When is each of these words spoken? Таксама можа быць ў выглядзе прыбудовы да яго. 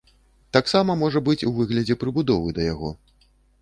Таксама 0.57 0.95
можа 1.03 1.23
быць 1.29 1.39
ў 1.39 1.51
выглядзе 1.59 2.01
прыбудовы 2.07 2.49
да 2.61 2.71
яго. 2.75 2.95